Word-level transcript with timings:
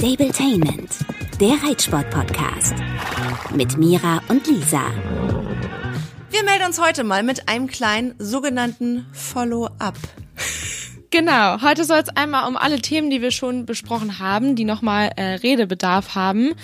Stabletainment, 0.00 0.96
der 1.42 1.62
Reitsport-Podcast. 1.62 2.74
Mit 3.54 3.76
Mira 3.76 4.22
und 4.28 4.46
Lisa. 4.46 4.80
Wir 6.30 6.42
melden 6.42 6.64
uns 6.68 6.80
heute 6.80 7.04
mal 7.04 7.22
mit 7.22 7.50
einem 7.50 7.66
kleinen 7.66 8.14
sogenannten 8.18 9.04
Follow-up. 9.12 9.98
Genau, 11.10 11.60
heute 11.60 11.84
soll 11.84 11.98
es 11.98 12.08
einmal 12.16 12.48
um 12.48 12.56
alle 12.56 12.80
Themen, 12.80 13.10
die 13.10 13.20
wir 13.20 13.30
schon 13.30 13.66
besprochen 13.66 14.18
haben, 14.18 14.56
die 14.56 14.64
nochmal 14.64 15.10
äh, 15.16 15.34
Redebedarf 15.34 16.14
haben, 16.14 16.54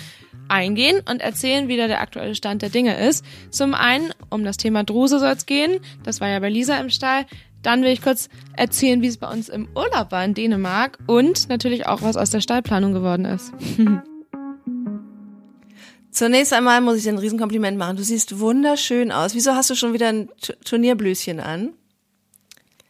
eingehen 0.48 1.02
und 1.06 1.20
erzählen, 1.20 1.68
wie 1.68 1.76
da 1.76 1.88
der 1.88 2.00
aktuelle 2.00 2.34
Stand 2.34 2.62
der 2.62 2.70
Dinge 2.70 2.98
ist. 3.06 3.22
Zum 3.50 3.74
einen 3.74 4.14
um 4.30 4.44
das 4.44 4.56
Thema 4.56 4.82
Druse 4.82 5.18
soll 5.18 5.32
es 5.32 5.44
gehen, 5.44 5.80
das 6.04 6.22
war 6.22 6.28
ja 6.30 6.38
bei 6.40 6.48
Lisa 6.48 6.78
im 6.78 6.88
Stall. 6.88 7.26
Dann 7.66 7.82
will 7.82 7.90
ich 7.90 8.00
kurz 8.00 8.28
erzählen, 8.52 9.02
wie 9.02 9.08
es 9.08 9.16
bei 9.16 9.28
uns 9.28 9.48
im 9.48 9.66
Urlaub 9.74 10.12
war 10.12 10.24
in 10.24 10.34
Dänemark 10.34 11.00
und 11.08 11.48
natürlich 11.48 11.88
auch, 11.88 12.00
was 12.00 12.16
aus 12.16 12.30
der 12.30 12.40
Stallplanung 12.40 12.92
geworden 12.92 13.24
ist. 13.24 13.52
Zunächst 16.12 16.52
einmal 16.52 16.80
muss 16.80 16.98
ich 16.98 17.02
dir 17.02 17.08
ein 17.12 17.18
Riesenkompliment 17.18 17.76
machen. 17.76 17.96
Du 17.96 18.04
siehst 18.04 18.38
wunderschön 18.38 19.10
aus. 19.10 19.34
Wieso 19.34 19.56
hast 19.56 19.68
du 19.68 19.74
schon 19.74 19.92
wieder 19.94 20.10
ein 20.10 20.28
Turnierblüschen 20.64 21.40
an? 21.40 21.72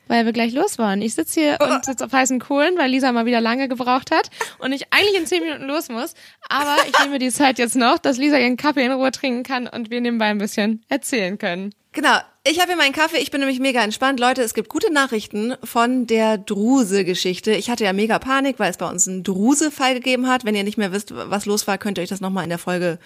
Weil 0.08 0.24
wir 0.24 0.32
gleich 0.32 0.52
los 0.52 0.78
waren. 0.78 1.02
Ich 1.02 1.14
sitze 1.14 1.40
hier 1.40 1.58
und 1.60 1.84
sitze 1.84 2.04
auf 2.04 2.12
heißen 2.12 2.38
Kohlen, 2.38 2.78
weil 2.78 2.90
Lisa 2.90 3.10
mal 3.12 3.26
wieder 3.26 3.40
lange 3.40 3.68
gebraucht 3.68 4.10
hat 4.10 4.30
und 4.58 4.72
ich 4.72 4.92
eigentlich 4.92 5.16
in 5.16 5.26
zehn 5.26 5.42
Minuten 5.42 5.64
los 5.64 5.88
muss. 5.88 6.14
Aber 6.48 6.76
ich 6.86 6.98
nehme 7.04 7.18
die 7.18 7.30
Zeit 7.30 7.58
jetzt 7.58 7.76
noch, 7.76 7.98
dass 7.98 8.16
Lisa 8.16 8.38
ihren 8.38 8.56
Kaffee 8.56 8.84
in 8.84 8.92
Ruhe 8.92 9.10
trinken 9.10 9.42
kann 9.42 9.66
und 9.66 9.90
wir 9.90 10.00
nebenbei 10.00 10.26
ein 10.26 10.38
bisschen 10.38 10.84
erzählen 10.88 11.38
können. 11.38 11.74
Genau. 11.96 12.18
Ich 12.48 12.60
habe 12.60 12.68
hier 12.68 12.76
meinen 12.76 12.92
Kaffee. 12.92 13.16
Ich 13.16 13.30
bin 13.30 13.40
nämlich 13.40 13.58
mega 13.58 13.82
entspannt. 13.82 14.20
Leute, 14.20 14.42
es 14.42 14.52
gibt 14.52 14.68
gute 14.68 14.92
Nachrichten 14.92 15.56
von 15.64 16.06
der 16.06 16.36
Druse-Geschichte. 16.36 17.52
Ich 17.52 17.70
hatte 17.70 17.84
ja 17.84 17.94
mega 17.94 18.18
Panik, 18.18 18.58
weil 18.58 18.70
es 18.70 18.76
bei 18.76 18.88
uns 18.88 19.08
einen 19.08 19.24
Druse-Fall 19.24 19.94
gegeben 19.94 20.28
hat. 20.28 20.44
Wenn 20.44 20.54
ihr 20.54 20.62
nicht 20.62 20.76
mehr 20.76 20.92
wisst, 20.92 21.12
was 21.12 21.46
los 21.46 21.66
war, 21.66 21.78
könnt 21.78 21.98
ihr 21.98 22.02
euch 22.02 22.10
das 22.10 22.20
nochmal 22.20 22.44
in 22.44 22.50
der 22.50 22.58
Folge 22.58 22.98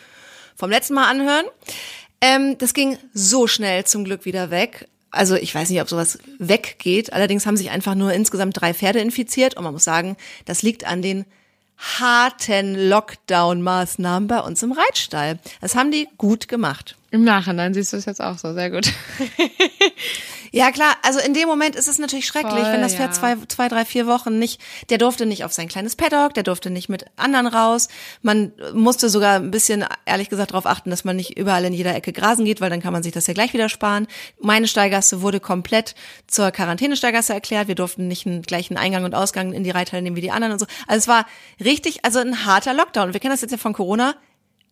vom 0.56 0.70
letzten 0.70 0.94
Mal 0.94 1.08
anhören. 1.08 1.46
Ähm, 2.20 2.58
das 2.58 2.74
ging 2.74 2.98
so 3.14 3.46
schnell 3.46 3.84
zum 3.84 4.04
Glück 4.04 4.24
wieder 4.24 4.50
weg. 4.50 4.88
Also 5.10 5.34
ich 5.34 5.54
weiß 5.54 5.70
nicht, 5.70 5.80
ob 5.80 5.88
sowas 5.88 6.18
weggeht. 6.38 7.12
Allerdings 7.12 7.46
haben 7.46 7.56
sich 7.56 7.70
einfach 7.70 7.94
nur 7.94 8.12
insgesamt 8.12 8.60
drei 8.60 8.74
Pferde 8.74 9.00
infiziert. 9.00 9.56
Und 9.56 9.64
man 9.64 9.72
muss 9.72 9.84
sagen, 9.84 10.16
das 10.44 10.62
liegt 10.62 10.84
an 10.84 11.02
den 11.02 11.24
harten 11.76 12.76
Lockdown-Maßnahmen 12.76 14.28
bei 14.28 14.40
uns 14.40 14.62
im 14.62 14.72
Reitstall. 14.72 15.38
Das 15.60 15.74
haben 15.74 15.90
die 15.90 16.08
gut 16.18 16.46
gemacht. 16.46 16.96
Im 17.10 17.24
Nachhinein 17.24 17.74
siehst 17.74 17.92
du 17.92 17.96
es 17.96 18.04
jetzt 18.04 18.20
auch 18.20 18.38
so, 18.38 18.54
sehr 18.54 18.70
gut. 18.70 18.92
Ja, 20.52 20.72
klar, 20.72 20.96
also 21.02 21.20
in 21.20 21.32
dem 21.32 21.46
Moment 21.46 21.76
ist 21.76 21.86
es 21.86 21.98
natürlich 21.98 22.26
schrecklich, 22.26 22.64
Voll, 22.64 22.72
wenn 22.72 22.80
das 22.80 22.94
Pferd 22.94 23.10
ja. 23.10 23.12
zwei, 23.12 23.36
zwei, 23.46 23.68
drei, 23.68 23.84
vier 23.84 24.08
Wochen 24.08 24.38
nicht, 24.38 24.60
der 24.88 24.98
durfte 24.98 25.24
nicht 25.24 25.44
auf 25.44 25.52
sein 25.52 25.68
kleines 25.68 25.94
Paddock, 25.94 26.34
der 26.34 26.42
durfte 26.42 26.70
nicht 26.70 26.88
mit 26.88 27.04
anderen 27.16 27.46
raus. 27.46 27.88
Man 28.22 28.52
musste 28.74 29.08
sogar 29.10 29.36
ein 29.36 29.52
bisschen, 29.52 29.84
ehrlich 30.06 30.28
gesagt, 30.28 30.50
darauf 30.50 30.66
achten, 30.66 30.90
dass 30.90 31.04
man 31.04 31.14
nicht 31.14 31.38
überall 31.38 31.64
in 31.64 31.72
jeder 31.72 31.94
Ecke 31.94 32.12
grasen 32.12 32.44
geht, 32.44 32.60
weil 32.60 32.68
dann 32.68 32.82
kann 32.82 32.92
man 32.92 33.04
sich 33.04 33.12
das 33.12 33.28
ja 33.28 33.34
gleich 33.34 33.52
wieder 33.52 33.68
sparen. 33.68 34.08
Meine 34.40 34.66
Steigasse 34.66 35.22
wurde 35.22 35.38
komplett 35.38 35.94
zur 36.26 36.50
Quarantänesteigasse 36.50 37.32
erklärt. 37.32 37.68
Wir 37.68 37.76
durften 37.76 38.08
nicht 38.08 38.26
einen 38.26 38.42
gleichen 38.42 38.76
Eingang 38.76 39.04
und 39.04 39.14
Ausgang 39.14 39.52
in 39.52 39.62
die 39.62 39.70
Reithalle 39.70 40.02
nehmen 40.02 40.16
wie 40.16 40.20
die 40.20 40.32
anderen 40.32 40.54
und 40.54 40.58
so. 40.58 40.66
Also 40.88 40.98
es 40.98 41.08
war 41.08 41.26
richtig, 41.64 42.04
also 42.04 42.18
ein 42.18 42.44
harter 42.44 42.74
Lockdown. 42.74 43.12
Wir 43.12 43.20
kennen 43.20 43.32
das 43.32 43.40
jetzt 43.40 43.52
ja 43.52 43.58
von 43.58 43.72
Corona 43.72 44.16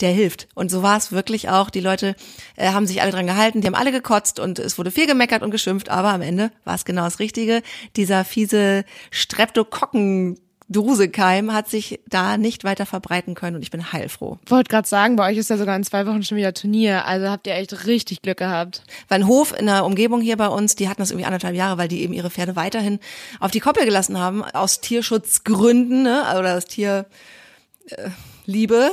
der 0.01 0.11
hilft. 0.13 0.49
Und 0.55 0.71
so 0.71 0.83
war 0.83 0.97
es 0.97 1.13
wirklich 1.13 1.49
auch. 1.49 1.71
Die 1.71 1.81
Leute 1.81 2.15
äh, 2.57 2.71
haben 2.71 2.87
sich 2.87 3.03
alle 3.03 3.13
dran 3.13 3.27
gehalten, 3.27 3.61
die 3.61 3.67
haben 3.67 3.75
alle 3.75 3.93
gekotzt 3.93 4.39
und 4.41 4.59
es 4.59 4.79
wurde 4.79 4.91
viel 4.91 5.07
gemeckert 5.07 5.43
und 5.43 5.51
geschimpft, 5.51 5.89
aber 5.89 6.11
am 6.13 6.23
Ende 6.23 6.51
war 6.65 6.75
es 6.75 6.85
genau 6.85 7.05
das 7.05 7.19
Richtige. 7.19 7.63
Dieser 7.97 8.25
fiese 8.25 8.85
Streptokokken 9.11 10.39
Drusekeim 10.71 11.53
hat 11.55 11.69
sich 11.69 12.01
da 12.09 12.37
nicht 12.37 12.63
weiter 12.63 12.85
verbreiten 12.85 13.35
können 13.35 13.57
und 13.57 13.63
ich 13.63 13.71
bin 13.71 13.91
heilfroh. 13.91 14.39
Wollte 14.47 14.69
gerade 14.69 14.87
sagen, 14.87 15.17
bei 15.17 15.31
euch 15.31 15.39
ist 15.39 15.49
ja 15.49 15.57
sogar 15.57 15.75
in 15.75 15.83
zwei 15.83 16.07
Wochen 16.07 16.23
schon 16.23 16.37
wieder 16.37 16.53
Turnier. 16.53 17.07
Also 17.07 17.29
habt 17.29 17.47
ihr 17.47 17.55
echt 17.55 17.87
richtig 17.87 18.21
Glück 18.21 18.37
gehabt. 18.37 18.83
Weil 19.09 19.21
ein 19.21 19.27
Hof 19.27 19.59
in 19.59 19.67
der 19.67 19.87
Umgebung 19.87 20.21
hier 20.21 20.37
bei 20.37 20.49
uns, 20.49 20.77
die 20.77 20.89
hatten 20.89 21.01
das 21.01 21.11
irgendwie 21.11 21.25
anderthalb 21.25 21.55
Jahre, 21.55 21.79
weil 21.79 21.89
die 21.89 22.03
eben 22.03 22.13
ihre 22.13 22.29
Pferde 22.29 22.55
weiterhin 22.55 22.99
auf 23.41 23.51
die 23.51 23.61
Koppel 23.61 23.87
gelassen 23.87 24.19
haben, 24.19 24.45
aus 24.45 24.81
Tierschutzgründen, 24.81 26.03
ne? 26.03 26.25
oder 26.39 26.59
aus 26.59 26.67
Tierliebe. 26.67 27.07
Äh, 27.89 28.11
Liebe. 28.45 28.91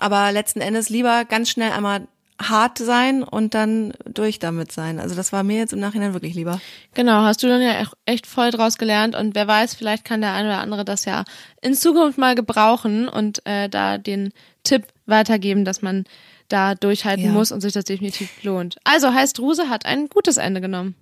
Aber 0.00 0.32
letzten 0.32 0.60
Endes 0.60 0.88
lieber 0.88 1.24
ganz 1.24 1.50
schnell 1.50 1.70
einmal 1.72 2.08
hart 2.42 2.78
sein 2.78 3.22
und 3.22 3.52
dann 3.52 3.92
durch 4.06 4.38
damit 4.38 4.72
sein. 4.72 4.98
Also 4.98 5.14
das 5.14 5.30
war 5.30 5.42
mir 5.42 5.58
jetzt 5.58 5.74
im 5.74 5.78
Nachhinein 5.80 6.14
wirklich 6.14 6.34
lieber. 6.34 6.58
Genau, 6.94 7.20
hast 7.22 7.42
du 7.42 7.48
dann 7.48 7.60
ja 7.60 7.84
echt- 8.06 8.26
voll 8.26 8.50
draus 8.50 8.78
gelernt 8.78 9.14
und 9.14 9.34
wer 9.34 9.46
weiß, 9.46 9.74
vielleicht 9.74 10.06
kann 10.06 10.22
der 10.22 10.32
eine 10.32 10.48
oder 10.48 10.58
andere 10.60 10.86
das 10.86 11.04
ja 11.04 11.24
in 11.60 11.74
Zukunft 11.74 12.16
mal 12.16 12.34
gebrauchen 12.34 13.08
und 13.08 13.44
äh, 13.46 13.68
da 13.68 13.98
den 13.98 14.32
Tipp 14.64 14.84
weitergeben, 15.04 15.66
dass 15.66 15.82
man 15.82 16.04
da 16.48 16.74
durchhalten 16.74 17.26
Ja. 17.26 17.30
muss 17.32 17.52
und 17.52 17.60
sich 17.60 17.74
das 17.74 17.84
definitiv 17.84 18.30
lohnt. 18.42 18.78
Also 18.84 19.12
heißt, 19.12 19.38
Ruse 19.38 19.68
hat 19.68 19.84
ein 19.84 20.08
gutes 20.08 20.38
Ende 20.38 20.62
genommen. 20.62 20.94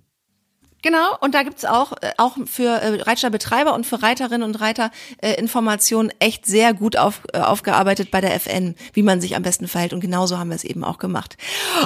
Genau, 0.81 1.17
und 1.19 1.35
da 1.35 1.43
gibt's 1.43 1.65
auch, 1.65 1.93
äh, 2.01 2.11
auch 2.17 2.37
für 2.45 2.69
äh, 2.69 3.01
Reitstallbetreiber 3.01 3.73
und 3.73 3.85
für 3.85 4.01
Reiterinnen 4.01 4.43
und 4.43 4.61
Reiter 4.61 4.91
äh, 5.21 5.33
Informationen 5.33 6.11
echt 6.19 6.45
sehr 6.45 6.73
gut 6.73 6.95
auf, 6.95 7.21
äh, 7.33 7.39
aufgearbeitet 7.39 8.11
bei 8.11 8.21
der 8.21 8.33
FN, 8.35 8.75
wie 8.93 9.03
man 9.03 9.19
sich 9.19 9.35
am 9.35 9.43
besten 9.43 9.67
verhält. 9.67 9.91
Und 9.91 9.99
genauso 9.99 10.37
haben 10.37 10.49
wir 10.49 10.55
es 10.55 10.63
eben 10.63 10.85
auch 10.85 10.97
gemacht. 10.97 11.37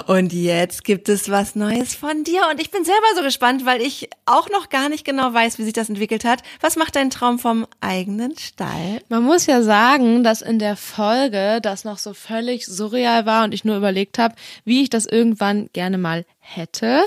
Und 0.06 0.31
jetzt 0.31 0.84
gibt 0.84 1.09
es 1.09 1.30
was 1.31 1.56
Neues 1.56 1.96
von 1.96 2.24
dir. 2.24 2.42
Und 2.52 2.62
ich 2.62 2.70
bin 2.70 2.86
selber 2.86 3.08
so 3.16 3.24
gespannt, 3.24 3.66
weil 3.66 3.81
ich 3.81 4.09
auch 4.26 4.50
noch 4.50 4.70
gar 4.70 4.90
nicht 4.90 5.06
genau 5.06 5.34
weiß, 5.34 5.58
wie 5.58 5.64
sich 5.64 5.74
das 5.74 5.90
entwickelt 5.90 6.24
hat. 6.24 6.44
Was 6.62 6.75
macht 6.75 6.96
dein 6.96 7.10
Traum 7.10 7.40
vom 7.40 7.66
eigenen 7.81 8.38
Stall? 8.38 9.02
Man 9.10 9.24
muss 9.24 9.48
ja 9.48 9.64
sagen, 9.64 10.24
dass 10.24 10.42
in 10.42 10.60
der 10.60 10.75
Folge 10.75 11.60
das 11.62 11.84
noch 11.84 11.98
so 11.98 12.14
völlig 12.14 12.68
surreal 12.68 13.25
war 13.25 13.44
und 13.44 13.54
ich 13.54 13.66
nur 13.66 13.75
überlegt 13.78 14.20
habe, 14.20 14.36
wie 14.66 14.84
ich 14.84 14.90
das 14.90 15.08
irgendwann 15.08 15.70
gerne 15.74 15.98
mal 15.98 16.25
hätte. 16.40 17.06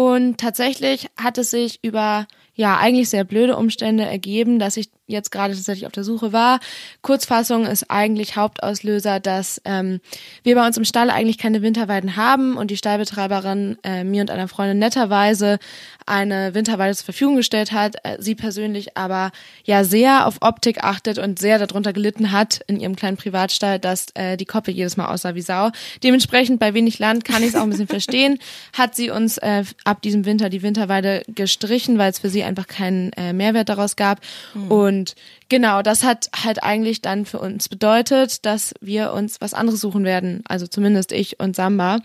Und 0.00 0.38
tatsächlich 0.38 1.08
hat 1.18 1.36
es 1.36 1.50
sich 1.50 1.78
über 1.82 2.26
ja 2.54 2.78
eigentlich 2.78 3.10
sehr 3.10 3.24
blöde 3.24 3.54
Umstände 3.54 4.06
ergeben, 4.06 4.58
dass 4.58 4.78
ich 4.78 4.88
jetzt 5.10 5.30
gerade 5.30 5.54
tatsächlich 5.54 5.86
auf 5.86 5.92
der 5.92 6.04
Suche 6.04 6.32
war. 6.32 6.60
Kurzfassung 7.02 7.66
ist 7.66 7.90
eigentlich 7.90 8.36
Hauptauslöser, 8.36 9.20
dass 9.20 9.60
ähm, 9.64 10.00
wir 10.42 10.54
bei 10.54 10.66
uns 10.66 10.76
im 10.76 10.84
Stall 10.84 11.10
eigentlich 11.10 11.38
keine 11.38 11.62
Winterweiden 11.62 12.16
haben 12.16 12.56
und 12.56 12.70
die 12.70 12.76
Stallbetreiberin 12.76 13.78
äh, 13.82 14.04
mir 14.04 14.22
und 14.22 14.30
einer 14.30 14.48
Freundin 14.48 14.78
netterweise 14.78 15.58
eine 16.06 16.54
Winterweide 16.54 16.94
zur 16.94 17.04
Verfügung 17.04 17.36
gestellt 17.36 17.72
hat. 17.72 17.96
Äh, 18.02 18.16
sie 18.18 18.34
persönlich 18.34 18.96
aber 18.96 19.30
ja 19.64 19.84
sehr 19.84 20.26
auf 20.26 20.38
Optik 20.40 20.82
achtet 20.82 21.18
und 21.18 21.38
sehr 21.38 21.58
darunter 21.58 21.92
gelitten 21.92 22.32
hat 22.32 22.60
in 22.66 22.80
ihrem 22.80 22.96
kleinen 22.96 23.16
Privatstall, 23.16 23.78
dass 23.78 24.06
äh, 24.14 24.36
die 24.36 24.44
Koppel 24.44 24.74
jedes 24.74 24.96
Mal 24.96 25.06
aussah 25.06 25.34
wie 25.34 25.42
Sau. 25.42 25.70
Dementsprechend 26.02 26.60
bei 26.60 26.74
wenig 26.74 26.98
Land 26.98 27.24
kann 27.24 27.42
ich 27.42 27.50
es 27.50 27.54
auch 27.54 27.62
ein 27.62 27.70
bisschen 27.70 27.86
verstehen. 27.88 28.38
Hat 28.76 28.94
sie 28.94 29.10
uns 29.10 29.38
äh, 29.38 29.64
ab 29.84 30.02
diesem 30.02 30.24
Winter 30.24 30.50
die 30.50 30.62
Winterweide 30.62 31.22
gestrichen, 31.28 31.98
weil 31.98 32.10
es 32.10 32.18
für 32.18 32.28
sie 32.28 32.42
einfach 32.42 32.66
keinen 32.66 33.12
äh, 33.12 33.32
Mehrwert 33.32 33.68
daraus 33.68 33.96
gab. 33.96 34.20
Und 34.68 34.99
genau, 35.48 35.82
das 35.82 36.04
hat 36.04 36.30
halt 36.44 36.62
eigentlich 36.62 37.02
dann 37.02 37.24
für 37.24 37.38
uns 37.38 37.68
bedeutet, 37.68 38.44
dass 38.44 38.74
wir 38.80 39.12
uns 39.12 39.40
was 39.40 39.54
anderes 39.54 39.80
suchen 39.80 40.04
werden. 40.04 40.42
Also 40.48 40.66
zumindest 40.66 41.12
ich 41.12 41.40
und 41.40 41.56
Samba. 41.56 41.98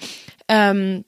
Ähm, 0.47 1.06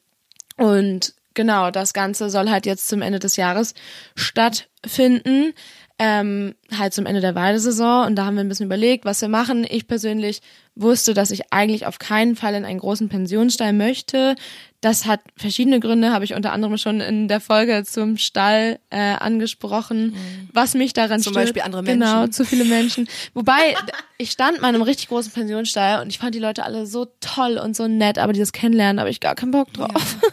und 0.58 1.14
genau, 1.34 1.72
das 1.72 1.94
Ganze 1.94 2.30
soll 2.30 2.50
halt 2.50 2.66
jetzt 2.66 2.88
zum 2.88 3.02
Ende 3.02 3.20
des 3.20 3.36
Jahres 3.36 3.74
stattfinden. 4.16 5.53
Ähm, 6.00 6.53
halt 6.78 6.94
zum 6.94 7.08
Ende 7.08 7.22
der 7.22 7.34
Weidesaison 7.34 8.06
und 8.06 8.16
da 8.16 8.25
haben 8.25 8.36
wir 8.36 8.44
ein 8.44 8.50
bisschen 8.50 8.68
überlegt, 8.68 9.06
was 9.06 9.19
wir 9.22 9.30
machen. 9.30 9.66
Ich 9.68 9.88
persönlich 9.88 10.42
wusste, 10.80 11.14
dass 11.14 11.32
ich 11.32 11.52
eigentlich 11.52 11.86
auf 11.86 12.00
keinen 12.00 12.36
Fall 12.36 12.54
in 12.56 12.66
einen 12.66 12.80
großen 12.80 13.10
Pensionsstall 13.10 13.74
möchte. 13.74 14.36
Das 14.82 15.06
hat 15.06 15.22
verschiedene 15.36 15.80
Gründe, 15.80 16.12
habe 16.12 16.24
ich 16.24 16.36
unter 16.36 16.54
anderem 16.54 16.78
schon 16.78 17.02
in 17.02 17.28
der 17.28 17.40
Folge 17.40 17.84
zum 17.84 18.18
Stall 18.18 18.78
äh, 18.92 18.98
angesprochen, 19.16 20.16
was 20.54 20.76
mich 20.76 20.94
daran 20.94 21.20
Mhm. 21.20 21.24
Zum 21.24 21.34
stört. 21.34 21.46
Beispiel 21.48 21.62
andere 21.64 21.84
Genau, 21.84 22.20
Menschen. 22.20 22.32
zu 22.34 22.46
viele 22.46 22.63
Menschen. 22.66 23.10
Wobei, 23.34 23.75
ich 24.19 24.30
stand 24.31 24.62
mal 24.62 24.69
in 24.69 24.75
einem 24.75 24.84
richtig 24.84 25.07
großen 25.07 25.31
Pensionsstall 25.31 26.01
und 26.04 26.10
ich 26.10 26.19
fand 26.19 26.36
die 26.36 26.40
Leute 26.40 26.63
alle 26.63 26.86
so 26.86 27.07
toll 27.22 27.57
und 27.57 27.75
so 27.75 27.88
nett, 27.88 28.19
aber 28.19 28.34
dieses 28.34 28.51
Kennenlernen 28.51 29.00
habe 29.00 29.10
ich 29.10 29.19
gar 29.19 29.34
keinen 29.36 29.51
Bock 29.51 29.74
drauf. 29.74 30.18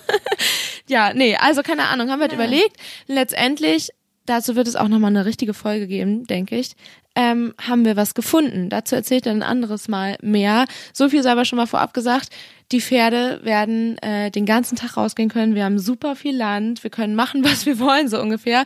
Ja, 0.87 1.15
nee, 1.15 1.35
also 1.37 1.63
keine 1.63 1.85
Ahnung, 1.89 2.11
haben 2.11 2.19
wir 2.19 2.25
halt 2.25 2.35
überlegt. 2.35 2.77
Letztendlich, 3.07 3.89
dazu 4.27 4.55
wird 4.55 4.69
es 4.69 4.77
auch 4.77 4.89
nochmal 4.89 5.09
eine 5.11 5.25
richtige 5.25 5.55
Folge 5.55 5.87
geben, 5.87 6.27
denke 6.27 6.57
ich, 6.59 6.73
ähm, 7.15 7.55
haben 7.61 7.85
wir 7.85 7.97
was 7.97 8.15
gefunden. 8.15 8.69
Dazu 8.71 8.95
erzählt 8.95 9.27
er 9.27 9.33
ein 9.33 9.43
anderes 9.43 9.89
Mal 9.89 10.17
mehr. 10.21 10.67
So 10.93 11.09
viel 11.09 11.23
sei 11.23 11.33
aber 11.33 11.45
schon 11.45 11.57
mal 11.57 11.67
vorab 11.67 11.95
gesagt. 11.95 12.31
Die 12.73 12.81
Pferde 12.81 13.41
werden 13.45 13.99
äh, 13.99 14.31
den 14.31 14.47
ganzen 14.47 14.77
Tag 14.77 14.97
rausgehen 14.97 15.29
können. 15.29 15.55
Wir 15.55 15.65
haben 15.65 15.79
super 15.79 16.17
viel 16.17 16.37
Land. 16.37 16.83
Wir 16.83 16.91
können 16.91 17.15
machen, 17.15 17.45
was 17.45 17.67
wir 17.67 17.79
wollen, 17.79 18.09
so 18.09 18.21
ungefähr. 18.21 18.65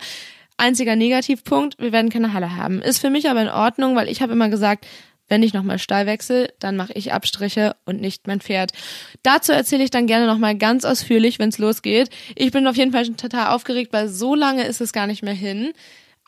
Einziger 0.56 0.97
Negativpunkt, 0.97 1.79
wir 1.79 1.93
werden 1.93 2.11
keine 2.11 2.33
Halle 2.33 2.56
haben. 2.56 2.83
Ist 2.83 2.99
für 2.99 3.11
mich 3.11 3.31
aber 3.31 3.43
in 3.43 3.49
Ordnung, 3.49 3.95
weil 3.95 4.09
ich 4.09 4.23
habe 4.23 4.33
immer 4.33 4.49
gesagt, 4.49 4.87
wenn 5.29 5.43
ich 5.43 5.53
nochmal 5.53 5.79
Stall 5.79 6.06
wechsle, 6.06 6.53
dann 6.59 6.75
mache 6.77 6.95
ich 6.95 7.12
Abstriche 7.12 7.77
und 7.85 8.00
nicht 8.00 8.27
mein 8.27 8.41
Pferd. 8.41 8.73
Dazu 9.23 9.53
erzähle 9.53 9.85
ich 9.85 9.91
dann 9.91 10.06
gerne 10.06 10.27
nochmal 10.27 10.56
ganz 10.56 10.85
ausführlich, 10.85 11.39
wenn 11.39 11.50
es 11.50 11.59
losgeht. 11.59 12.09
Ich 12.35 12.50
bin 12.50 12.67
auf 12.67 12.77
jeden 12.77 12.93
Fall 12.93 13.05
schon 13.05 13.17
total 13.17 13.55
aufgeregt, 13.55 13.93
weil 13.93 14.09
so 14.09 14.35
lange 14.35 14.65
ist 14.65 14.81
es 14.81 14.93
gar 14.93 15.06
nicht 15.06 15.23
mehr 15.23 15.35
hin. 15.35 15.73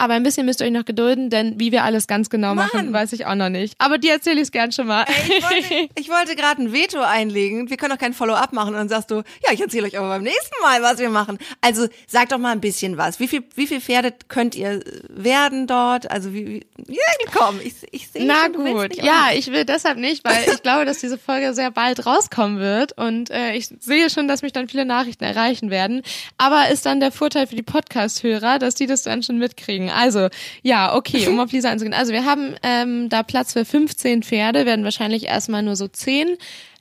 Aber 0.01 0.15
ein 0.15 0.23
bisschen 0.23 0.47
müsst 0.47 0.63
ihr 0.63 0.67
euch 0.67 0.73
noch 0.73 0.87
gedulden, 0.87 1.29
denn 1.29 1.61
wie 1.61 1.73
wir 1.73 1.85
alles 1.85 2.07
ganz 2.07 2.31
genau 2.31 2.55
Mann. 2.55 2.71
machen, 2.73 2.93
weiß 2.93 3.13
ich 3.13 3.27
auch 3.27 3.35
noch 3.35 3.51
nicht. 3.51 3.75
Aber 3.77 3.99
dir 3.99 4.13
erzähle 4.13 4.37
ich 4.37 4.45
es 4.45 4.51
gern 4.51 4.73
schon 4.73 4.87
mal. 4.87 5.05
Ey, 5.07 5.37
ich 5.37 5.43
wollte, 5.43 5.89
ich 6.01 6.09
wollte 6.09 6.37
gerade 6.37 6.63
ein 6.63 6.73
Veto 6.73 7.01
einlegen. 7.01 7.69
Wir 7.69 7.77
können 7.77 7.93
doch 7.93 7.99
kein 7.99 8.15
Follow-up 8.15 8.55
machen. 8.55 8.69
Und 8.69 8.77
dann 8.77 8.89
sagst 8.89 9.11
du, 9.11 9.17
ja, 9.45 9.53
ich 9.53 9.61
erzähle 9.61 9.87
euch 9.87 9.99
aber 9.99 10.09
beim 10.09 10.23
nächsten 10.23 10.55
Mal, 10.63 10.81
was 10.81 10.99
wir 11.01 11.11
machen. 11.11 11.37
Also 11.61 11.87
sag 12.07 12.31
doch 12.31 12.39
mal 12.39 12.53
ein 12.53 12.63
bisschen 12.63 12.97
was. 12.97 13.21
Wie 13.21 13.29
viel, 13.29 13.45
wie 13.55 13.67
viel 13.67 13.83
Pferde 13.83 14.15
könnt 14.29 14.55
ihr 14.55 14.81
werden 15.11 15.67
dort? 15.67 16.11
Also 16.11 16.33
wie, 16.33 16.67
wie 16.87 16.95
ja, 16.95 17.31
komm, 17.35 17.61
ich, 17.63 17.75
ich 17.91 18.09
sehe 18.09 18.25
Na 18.25 18.45
schon, 18.45 18.65
gut, 18.65 18.97
ja, 18.97 19.29
ich 19.35 19.53
will 19.53 19.67
deshalb 19.67 19.99
nicht, 19.99 20.25
weil 20.25 20.45
ich 20.51 20.63
glaube, 20.63 20.87
dass 20.87 21.01
diese 21.01 21.19
Folge 21.19 21.53
sehr 21.53 21.71
bald 21.71 22.07
rauskommen 22.07 22.59
wird 22.59 22.97
und 22.97 23.31
äh, 23.31 23.53
ich 23.53 23.69
sehe 23.81 24.09
schon, 24.09 24.29
dass 24.29 24.41
mich 24.41 24.53
dann 24.53 24.67
viele 24.67 24.87
Nachrichten 24.87 25.25
erreichen 25.25 25.69
werden. 25.71 26.01
Aber 26.39 26.71
ist 26.71 26.87
dann 26.87 27.01
der 27.01 27.13
Vorteil 27.13 27.47
für 27.47 27.57
die 27.57 27.63
Podcast-Hörer, 27.63 28.59
dass 28.59 28.75
die 28.75 28.87
das 28.87 29.03
dann 29.03 29.23
schon 29.23 29.37
mitkriegen. 29.37 29.90
Also 29.91 30.29
ja, 30.63 30.95
okay, 30.95 31.27
um 31.29 31.41
auf 31.41 31.53
Lisa 31.53 31.71
einzugehen. 31.71 31.95
Also 31.95 32.13
wir 32.13 32.25
haben 32.25 32.55
ähm, 32.63 33.09
da 33.09 33.23
Platz 33.23 33.53
für 33.53 33.65
15 33.65 34.23
Pferde, 34.23 34.67
werden 34.67 34.85
wahrscheinlich 34.85 35.27
erstmal 35.27 35.63
nur 35.63 35.77
so 35.77 35.89
10 35.89 36.37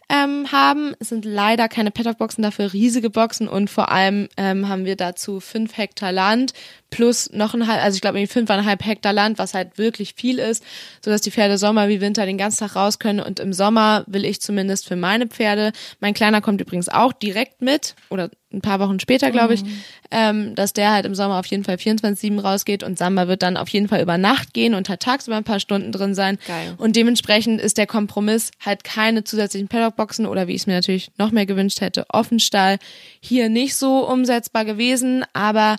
ähm, 0.10 0.52
haben. 0.52 0.96
Es 1.00 1.10
sind 1.10 1.24
leider 1.24 1.70
keine 1.70 1.92
Paddock-Boxen, 1.92 2.42
dafür 2.42 2.74
riesige 2.74 3.10
Boxen 3.10 3.48
und 3.48 3.70
vor 3.70 3.92
allem 3.92 4.28
ähm, 4.38 4.68
haben 4.68 4.86
wir 4.86 4.96
dazu 4.96 5.40
fünf 5.40 5.78
Hektar 5.78 6.12
Land 6.12 6.54
plus 6.90 7.30
noch 7.32 7.54
ein 7.54 7.68
halb, 7.68 7.84
also 7.84 7.96
ich 7.96 8.02
glaube 8.02 8.18
irgendwie 8.18 8.34
fünfeinhalb 8.34 8.84
Hektar 8.84 9.14
Land, 9.14 9.38
was 9.38 9.54
halt 9.54 9.78
wirklich 9.78 10.16
viel 10.16 10.40
ist, 10.40 10.64
so 11.06 11.12
dass 11.12 11.22
die 11.22 11.32
Pferde 11.32 11.60
Sommer 11.60 11.88
wie 11.88 12.02
Winter 12.02 12.26
den 12.26 12.40
ganzen 12.40 12.60
Tag 12.60 12.76
raus 12.76 12.98
können 12.98 13.20
und 13.20 13.40
im 13.40 13.54
Sommer 13.54 14.04
will 14.08 14.26
ich 14.26 14.42
zumindest 14.42 14.88
für 14.88 14.96
meine 14.96 15.28
Pferde, 15.28 15.72
mein 16.00 16.16
Kleiner 16.16 16.42
kommt 16.42 16.60
übrigens 16.60 16.90
auch 16.90 17.14
direkt 17.14 17.62
mit 17.62 17.96
oder 18.10 18.32
ein 18.51 18.62
paar 18.62 18.80
Wochen 18.80 19.00
später, 19.00 19.30
glaube 19.30 19.54
ich, 19.54 19.63
ähm, 20.10 20.56
dass 20.56 20.74
der 20.74 20.92
halt 20.92 21.06
im 21.06 21.13
Sommer 21.13 21.40
auf 21.40 21.46
jeden 21.46 21.63
Fall 21.63 21.75
24-7 21.75 22.40
rausgeht 22.40 22.84
und 22.84 22.98
Samba 22.98 23.28
wird 23.28 23.44
dann 23.44 23.57
auf 23.57 23.69
jeden 23.69 23.88
Fall 23.88 24.01
über 24.01 24.18
Nacht 24.18 24.54
gehen 24.54 24.74
und 24.74 24.90
halt 24.90 25.01
tagsüber 25.01 25.38
ein 25.38 25.44
paar 25.44 25.60
Stunden 25.60 25.92
drin 25.92 26.16
sein. 26.16 26.40
Geil. 26.48 26.74
Und 26.78 26.96
dementsprechend 26.96 27.62
ist 27.62 27.78
der 27.78 27.86
Kompromiss 27.86 28.51
halt 28.66 28.84
keine 28.84 29.24
zusätzlichen 29.24 29.68
Paddockboxen 29.68 30.25
oder 30.25 30.48
wie 30.48 30.54
ich 30.54 30.62
es 30.62 30.68
mir 30.68 30.74
natürlich 30.74 31.12
noch 31.18 31.31
mehr 31.31 31.46
gewünscht 31.46 31.81
hätte, 31.81 32.06
Offenstall 32.10 32.80
hier 33.19 33.50
nicht 33.50 33.75
so 33.75 34.10
umsetzbar 34.10 34.66
gewesen, 34.66 35.24
aber 35.34 35.78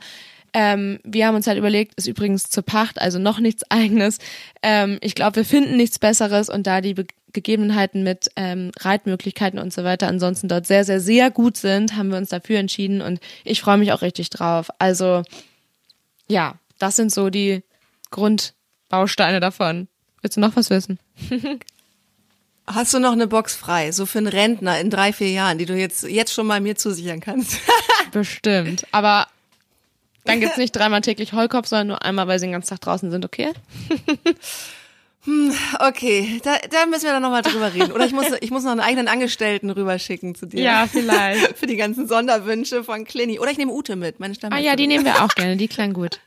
ähm, 0.52 0.98
wir 1.04 1.26
haben 1.26 1.36
uns 1.36 1.46
halt 1.46 1.58
überlegt, 1.58 1.94
ist 1.96 2.08
übrigens 2.08 2.44
zur 2.44 2.64
Pacht, 2.64 3.00
also 3.00 3.18
noch 3.18 3.38
nichts 3.38 3.62
eigenes. 3.70 4.18
Ähm, 4.62 4.98
ich 5.00 5.14
glaube, 5.14 5.36
wir 5.36 5.44
finden 5.44 5.76
nichts 5.76 5.98
Besseres 5.98 6.48
und 6.48 6.66
da 6.66 6.80
die 6.80 6.94
Be 6.94 7.06
Gegebenheiten 7.32 8.02
mit 8.02 8.30
ähm, 8.36 8.72
Reitmöglichkeiten 8.78 9.58
und 9.58 9.72
so 9.72 9.84
weiter 9.84 10.08
ansonsten 10.08 10.48
dort 10.48 10.66
sehr, 10.66 10.84
sehr, 10.84 11.00
sehr 11.00 11.30
gut 11.30 11.56
sind, 11.56 11.96
haben 11.96 12.10
wir 12.10 12.18
uns 12.18 12.30
dafür 12.30 12.58
entschieden 12.58 13.00
und 13.02 13.20
ich 13.44 13.60
freue 13.60 13.78
mich 13.78 13.92
auch 13.92 14.02
richtig 14.02 14.30
drauf. 14.30 14.70
Also 14.78 15.22
ja, 16.28 16.54
das 16.78 16.96
sind 16.96 17.12
so 17.12 17.30
die 17.30 17.62
Grundbausteine 18.10 19.40
davon. 19.40 19.88
Willst 20.22 20.36
du 20.36 20.40
noch 20.40 20.56
was 20.56 20.70
wissen? 20.70 20.98
Hast 22.66 22.94
du 22.94 23.00
noch 23.00 23.12
eine 23.12 23.26
Box 23.26 23.56
frei, 23.56 23.90
so 23.90 24.06
für 24.06 24.18
einen 24.18 24.28
Rentner 24.28 24.78
in 24.78 24.90
drei, 24.90 25.12
vier 25.12 25.30
Jahren, 25.30 25.58
die 25.58 25.66
du 25.66 25.74
jetzt, 25.74 26.04
jetzt 26.04 26.32
schon 26.32 26.46
mal 26.46 26.60
mir 26.60 26.76
zusichern 26.76 27.20
kannst? 27.20 27.58
Bestimmt. 28.12 28.86
Aber 28.92 29.26
dann 30.24 30.40
gibt's 30.40 30.56
nicht 30.56 30.72
dreimal 30.72 31.00
täglich 31.00 31.32
Heulkopf, 31.32 31.66
sondern 31.66 31.88
nur 31.88 32.02
einmal, 32.02 32.28
weil 32.28 32.38
sie 32.38 32.46
den 32.46 32.52
ganzen 32.52 32.70
Tag 32.70 32.80
draußen 32.80 33.10
sind, 33.10 33.24
okay? 33.24 33.52
Okay, 35.78 36.40
da, 36.42 36.56
da 36.70 36.86
müssen 36.86 37.04
wir 37.04 37.12
dann 37.12 37.22
nochmal 37.22 37.42
drüber 37.42 37.74
reden. 37.74 37.92
Oder 37.92 38.06
ich 38.06 38.12
muss, 38.12 38.26
ich 38.40 38.50
muss 38.50 38.64
noch 38.64 38.70
einen 38.70 38.80
eigenen 38.80 39.06
Angestellten 39.08 39.68
rüberschicken 39.70 40.34
zu 40.34 40.46
dir. 40.46 40.62
Ja, 40.62 40.86
vielleicht. 40.90 41.56
Für 41.58 41.66
die 41.66 41.76
ganzen 41.76 42.08
Sonderwünsche 42.08 42.84
von 42.84 43.04
Clini. 43.04 43.38
Oder 43.38 43.50
ich 43.50 43.58
nehme 43.58 43.72
Ute 43.72 43.96
mit, 43.96 44.18
meine 44.18 44.32
Ah 44.32 44.36
Stammbäuerin. 44.36 44.64
ja, 44.66 44.76
die 44.76 44.86
nehmen 44.86 45.04
wir 45.04 45.22
auch 45.22 45.28
gerne, 45.34 45.56
die 45.56 45.68
klang 45.68 45.92
gut. 45.92 46.20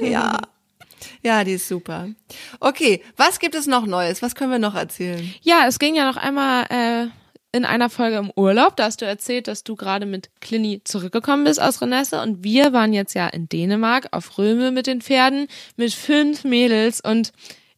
Ja. 0.00 0.38
Ja, 1.22 1.44
die 1.44 1.52
ist 1.52 1.68
super. 1.68 2.08
Okay, 2.60 3.02
was 3.16 3.38
gibt 3.38 3.54
es 3.54 3.66
noch 3.66 3.86
Neues? 3.86 4.20
Was 4.22 4.34
können 4.34 4.50
wir 4.50 4.58
noch 4.58 4.74
erzählen? 4.74 5.32
Ja, 5.42 5.66
es 5.68 5.78
ging 5.78 5.94
ja 5.94 6.06
noch 6.10 6.16
einmal 6.16 6.64
äh, 6.70 7.08
in 7.56 7.64
einer 7.64 7.88
Folge 7.90 8.16
im 8.16 8.32
Urlaub. 8.34 8.76
Da 8.76 8.84
hast 8.84 9.00
du 9.00 9.06
erzählt, 9.06 9.46
dass 9.46 9.64
du 9.64 9.76
gerade 9.76 10.06
mit 10.06 10.30
Clini 10.40 10.82
zurückgekommen 10.82 11.44
bist 11.44 11.60
aus 11.60 11.80
Renesse 11.80 12.20
und 12.20 12.42
wir 12.42 12.72
waren 12.72 12.92
jetzt 12.92 13.14
ja 13.14 13.28
in 13.28 13.48
Dänemark 13.48 14.08
auf 14.12 14.38
Röme 14.38 14.70
mit 14.72 14.86
den 14.86 15.02
Pferden 15.02 15.46
mit 15.76 15.92
fünf 15.92 16.42
Mädels 16.44 17.00
und 17.00 17.32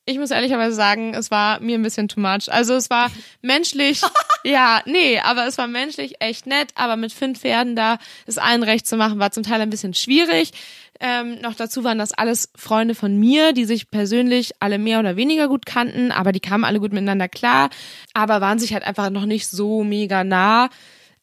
ich 0.06 0.18
muss 0.18 0.30
ehrlicherweise 0.30 0.74
sagen, 0.74 1.14
es 1.14 1.30
war 1.32 1.60
mir 1.60 1.76
ein 1.76 1.82
bisschen 1.82 2.08
too 2.08 2.20
much. 2.20 2.48
Also 2.48 2.74
es 2.74 2.88
war 2.90 3.10
menschlich, 3.42 4.00
ja, 4.44 4.80
nee, 4.86 5.18
aber 5.18 5.46
es 5.46 5.58
war 5.58 5.66
menschlich 5.66 6.20
echt 6.20 6.46
nett, 6.46 6.68
aber 6.76 6.96
mit 6.96 7.12
fünf 7.12 7.40
Pferden 7.40 7.74
da 7.74 7.98
es 8.24 8.38
allen 8.38 8.62
recht 8.62 8.86
zu 8.86 8.96
machen, 8.96 9.18
war 9.18 9.32
zum 9.32 9.42
Teil 9.42 9.60
ein 9.60 9.70
bisschen 9.70 9.94
schwierig. 9.94 10.52
Ähm, 11.00 11.40
noch 11.42 11.54
dazu 11.54 11.84
waren 11.84 11.98
das 11.98 12.12
alles 12.12 12.50
Freunde 12.54 12.94
von 12.94 13.18
mir, 13.18 13.52
die 13.52 13.64
sich 13.64 13.90
persönlich 13.90 14.52
alle 14.60 14.78
mehr 14.78 15.00
oder 15.00 15.16
weniger 15.16 15.48
gut 15.48 15.66
kannten, 15.66 16.10
aber 16.12 16.32
die 16.32 16.40
kamen 16.40 16.64
alle 16.64 16.80
gut 16.80 16.92
miteinander 16.92 17.28
klar, 17.28 17.68
aber 18.14 18.40
waren 18.40 18.58
sich 18.58 18.72
halt 18.72 18.84
einfach 18.84 19.10
noch 19.10 19.26
nicht 19.26 19.48
so 19.48 19.84
mega 19.84 20.24
nah. 20.24 20.70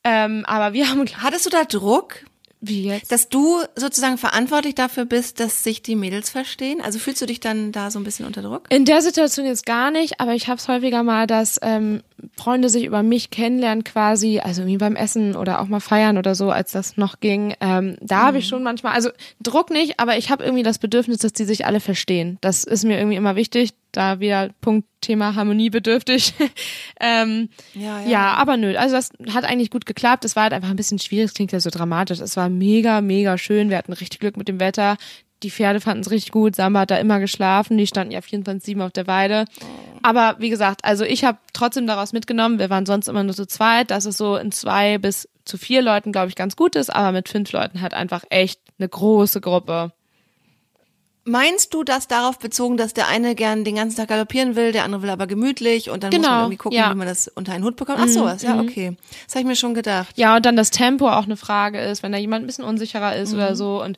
Ähm, 0.03 0.43
aber 0.45 0.73
wir 0.73 0.89
haben, 0.89 1.05
Hattest 1.23 1.45
du 1.45 1.49
da 1.49 1.63
Druck, 1.63 2.25
wie 2.65 2.83
jetzt? 2.83 3.11
dass 3.11 3.29
du 3.29 3.61
sozusagen 3.75 4.17
verantwortlich 4.17 4.75
dafür 4.75 5.05
bist, 5.05 5.39
dass 5.39 5.63
sich 5.63 5.81
die 5.81 5.95
Mädels 5.95 6.29
verstehen? 6.29 6.79
Also 6.81 6.97
fühlst 6.97 7.21
du 7.21 7.25
dich 7.25 7.39
dann 7.39 7.71
da 7.71 7.91
so 7.91 7.99
ein 7.99 8.03
bisschen 8.03 8.25
unter 8.25 8.41
Druck? 8.41 8.67
In 8.69 8.85
der 8.85 9.01
Situation 9.01 9.45
jetzt 9.45 9.65
gar 9.65 9.91
nicht, 9.91 10.19
aber 10.19 10.33
ich 10.33 10.47
habe 10.47 10.57
es 10.57 10.67
häufiger 10.67 11.03
mal, 11.03 11.27
dass 11.27 11.59
ähm, 11.61 12.01
Freunde 12.37 12.69
sich 12.69 12.85
über 12.85 13.03
mich 13.03 13.29
kennenlernen 13.29 13.83
quasi, 13.83 14.39
also 14.39 14.65
wie 14.65 14.77
beim 14.77 14.95
Essen 14.95 15.35
oder 15.35 15.61
auch 15.61 15.67
mal 15.67 15.81
feiern 15.81 16.17
oder 16.17 16.35
so, 16.35 16.51
als 16.51 16.71
das 16.71 16.95
noch 16.95 17.19
ging. 17.19 17.53
Ähm, 17.59 17.97
da 18.01 18.27
habe 18.27 18.37
ich 18.37 18.47
schon 18.47 18.63
manchmal, 18.63 18.93
also 18.93 19.09
Druck 19.41 19.69
nicht, 19.69 19.99
aber 19.99 20.17
ich 20.17 20.31
habe 20.31 20.43
irgendwie 20.43 20.63
das 20.63 20.79
Bedürfnis, 20.79 21.17
dass 21.17 21.33
die 21.33 21.45
sich 21.45 21.65
alle 21.65 21.81
verstehen. 21.81 22.37
Das 22.41 22.63
ist 22.63 22.85
mir 22.85 22.97
irgendwie 22.97 23.17
immer 23.17 23.35
wichtig. 23.35 23.71
Da 23.91 24.19
wieder 24.19 24.49
Punkt 24.61 24.87
Thema 25.03 25.35
harmoniebedürftig. 25.35 26.33
ähm, 26.99 27.49
Ja, 27.73 28.01
ja. 28.01 28.09
ja, 28.09 28.33
aber 28.33 28.57
nö, 28.57 28.75
also 28.75 28.95
das 28.95 29.11
hat 29.33 29.45
eigentlich 29.45 29.69
gut 29.69 29.85
geklappt. 29.85 30.25
Es 30.25 30.35
war 30.35 30.43
halt 30.43 30.53
einfach 30.53 30.69
ein 30.69 30.75
bisschen 30.75 30.99
schwierig, 30.99 31.25
es 31.25 31.33
klingt 31.33 31.51
ja 31.51 31.59
so 31.59 31.69
dramatisch. 31.69 32.19
Es 32.19 32.35
war 32.35 32.49
mega, 32.49 33.01
mega 33.01 33.37
schön. 33.37 33.69
Wir 33.69 33.77
hatten 33.77 33.93
richtig 33.93 34.19
Glück 34.19 34.37
mit 34.37 34.47
dem 34.47 34.59
Wetter. 34.59 34.97
Die 35.43 35.51
Pferde 35.51 35.81
fanden 35.81 36.01
es 36.01 36.09
richtig 36.11 36.31
gut. 36.31 36.55
Samba 36.55 36.81
hat 36.81 36.91
da 36.91 36.97
immer 36.97 37.19
geschlafen. 37.19 37.77
Die 37.77 37.85
standen 37.85 38.13
ja 38.13 38.19
24-7 38.19 38.81
auf 38.81 38.91
der 38.91 39.07
Weide. 39.07 39.45
Aber 40.01 40.35
wie 40.39 40.49
gesagt, 40.49 40.85
also 40.85 41.03
ich 41.03 41.23
habe 41.23 41.37
trotzdem 41.51 41.85
daraus 41.85 42.13
mitgenommen, 42.13 42.59
wir 42.59 42.69
waren 42.69 42.85
sonst 42.85 43.07
immer 43.07 43.23
nur 43.23 43.35
zu 43.35 43.45
zweit, 43.45 43.91
dass 43.91 44.05
es 44.05 44.17
so 44.17 44.37
in 44.37 44.51
zwei 44.51 44.97
bis 44.97 45.29
zu 45.45 45.57
vier 45.57 45.81
Leuten, 45.81 46.11
glaube 46.11 46.29
ich, 46.29 46.35
ganz 46.35 46.55
gut 46.55 46.75
ist, 46.75 46.89
aber 46.89 47.11
mit 47.11 47.27
fünf 47.27 47.51
Leuten 47.51 47.81
halt 47.81 47.93
einfach 47.93 48.23
echt 48.29 48.61
eine 48.79 48.87
große 48.87 49.41
Gruppe. 49.41 49.91
Meinst 51.25 51.73
du 51.73 51.85
das 51.85 52.07
darauf 52.09 52.37
bezogen, 52.37 52.75
dass 52.75 52.93
der 52.93 53.07
eine 53.07 53.33
gern 53.33 53.63
den 53.63 53.75
ganzen 53.75 53.95
Tag 53.95 54.09
galoppieren 54.09 54.57
will, 54.57 54.73
der 54.73 54.83
andere 54.83 55.03
will 55.03 55.09
aber 55.09 55.25
gemütlich 55.25 55.89
und 55.89 56.03
dann 56.03 56.09
muss 56.09 56.17
Genau, 56.17 56.29
man 56.29 56.39
irgendwie 56.41 56.57
gucken, 56.57 56.77
ja. 56.77 56.91
wie 56.91 56.95
man 56.97 57.07
das 57.07 57.29
unter 57.29 57.53
einen 57.53 57.63
Hut 57.63 57.77
bekommt? 57.77 57.99
Ach 58.01 58.09
sowas, 58.09 58.41
ja, 58.41 58.59
okay. 58.59 58.97
Das 59.25 59.35
habe 59.35 59.41
ich 59.43 59.47
mir 59.47 59.55
schon 59.55 59.73
gedacht. 59.73 60.17
Ja, 60.17 60.35
und 60.35 60.45
dann 60.45 60.57
das 60.57 60.69
Tempo 60.69 61.07
auch 61.09 61.23
eine 61.23 61.37
Frage 61.37 61.79
ist, 61.79 62.03
wenn 62.03 62.11
da 62.11 62.17
jemand 62.17 62.43
ein 62.43 62.47
bisschen 62.47 62.65
unsicherer 62.65 63.15
ist 63.15 63.33
oder 63.33 63.55
so 63.55 63.81
und 63.81 63.97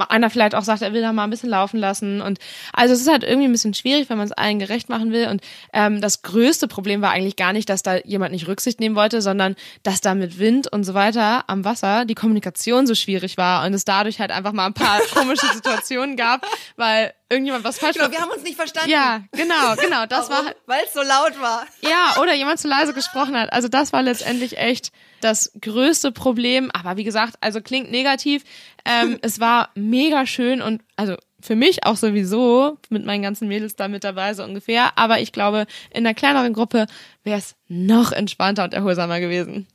einer 0.00 0.30
vielleicht 0.30 0.54
auch 0.54 0.62
sagt, 0.62 0.82
er 0.82 0.92
will 0.92 1.02
da 1.02 1.12
mal 1.12 1.24
ein 1.24 1.30
bisschen 1.30 1.50
laufen 1.50 1.78
lassen 1.78 2.20
und 2.20 2.38
also 2.72 2.94
es 2.94 3.00
ist 3.00 3.10
halt 3.10 3.24
irgendwie 3.24 3.48
ein 3.48 3.52
bisschen 3.52 3.74
schwierig, 3.74 4.08
wenn 4.08 4.16
man 4.16 4.26
es 4.26 4.32
allen 4.32 4.58
gerecht 4.58 4.88
machen 4.88 5.12
will 5.12 5.28
und 5.28 5.42
ähm, 5.72 6.00
das 6.00 6.22
größte 6.22 6.68
Problem 6.68 7.02
war 7.02 7.10
eigentlich 7.10 7.36
gar 7.36 7.52
nicht, 7.52 7.68
dass 7.68 7.82
da 7.82 7.96
jemand 7.96 8.32
nicht 8.32 8.48
Rücksicht 8.48 8.80
nehmen 8.80 8.96
wollte, 8.96 9.20
sondern 9.22 9.56
dass 9.82 10.00
da 10.00 10.14
mit 10.14 10.38
Wind 10.38 10.72
und 10.72 10.84
so 10.84 10.94
weiter 10.94 11.44
am 11.48 11.64
Wasser 11.64 12.04
die 12.04 12.14
Kommunikation 12.14 12.86
so 12.86 12.94
schwierig 12.94 13.36
war 13.36 13.66
und 13.66 13.74
es 13.74 13.84
dadurch 13.84 14.20
halt 14.20 14.30
einfach 14.30 14.52
mal 14.52 14.66
ein 14.66 14.74
paar 14.74 15.00
komische 15.14 15.46
Situationen 15.52 16.16
gab, 16.16 16.46
weil 16.76 17.12
irgendjemand 17.28 17.64
was 17.64 17.78
falsch 17.78 17.96
Genau, 17.96 18.10
wir 18.10 18.20
haben 18.20 18.30
uns 18.30 18.42
nicht 18.42 18.56
verstanden. 18.56 18.90
Ja, 18.90 19.22
genau, 19.32 19.74
genau, 19.76 20.06
das 20.06 20.30
war 20.30 20.44
halt 20.44 20.56
Weil 20.66 20.82
es 20.86 20.92
so 20.92 21.02
laut 21.02 21.40
war. 21.40 21.66
ja, 21.80 22.20
oder 22.20 22.34
jemand 22.34 22.60
zu 22.60 22.68
leise 22.68 22.92
gesprochen 22.92 23.36
hat. 23.36 23.52
Also 23.52 23.68
das 23.68 23.92
war 23.92 24.02
letztendlich 24.02 24.58
echt 24.58 24.92
das 25.20 25.52
größte 25.60 26.12
Problem. 26.12 26.70
Aber 26.72 26.96
wie 26.96 27.04
gesagt, 27.04 27.34
also 27.40 27.60
klingt 27.60 27.90
negativ. 27.90 28.44
Ähm, 28.84 29.18
es 29.22 29.40
war 29.40 29.70
mega 29.74 30.26
schön 30.26 30.62
und 30.62 30.82
also 30.96 31.16
für 31.40 31.56
mich 31.56 31.84
auch 31.84 31.96
sowieso 31.96 32.78
mit 32.88 33.04
meinen 33.04 33.22
ganzen 33.22 33.48
Mädels 33.48 33.74
da 33.74 33.88
mit 33.88 34.04
dabei 34.04 34.32
so 34.34 34.44
ungefähr. 34.44 34.96
Aber 34.96 35.20
ich 35.20 35.32
glaube, 35.32 35.66
in 35.90 36.06
einer 36.06 36.14
kleineren 36.14 36.52
Gruppe 36.52 36.86
wäre 37.24 37.38
es 37.38 37.56
noch 37.68 38.12
entspannter 38.12 38.64
und 38.64 38.74
erholsamer 38.74 39.18
gewesen. 39.20 39.66